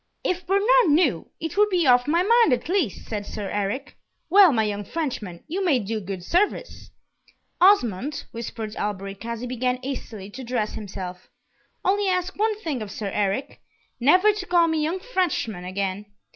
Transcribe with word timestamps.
"If 0.23 0.47
Bernard 0.47 0.65
knew, 0.89 1.29
it 1.39 1.55
would 1.57 1.69
be 1.69 1.85
off 1.85 2.07
my 2.07 2.23
mind, 2.23 2.53
at 2.53 2.67
least!" 2.67 3.07
said 3.07 3.23
Sir 3.23 3.51
Eric. 3.51 3.95
"Well, 4.31 4.51
my 4.51 4.63
young 4.63 4.83
Frenchman, 4.83 5.43
you 5.47 5.63
may 5.63 5.77
do 5.77 5.99
good 6.01 6.23
service." 6.23 6.89
"Osmond," 7.61 8.23
whispered 8.31 8.75
Alberic, 8.77 9.23
as 9.27 9.41
he 9.41 9.45
began 9.45 9.77
hastily 9.83 10.31
to 10.31 10.43
dress 10.43 10.73
himself, 10.73 11.29
"only 11.85 12.07
ask 12.07 12.35
one 12.35 12.59
thing 12.61 12.81
of 12.81 12.89
Sir 12.89 13.11
Eric 13.13 13.61
never 13.99 14.33
to 14.33 14.45
call 14.47 14.67
me 14.67 14.81
young 14.81 14.99
Frenchman 14.99 15.65
again!" 15.65 16.07